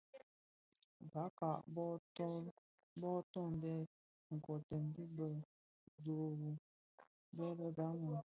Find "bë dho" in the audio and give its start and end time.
5.17-6.25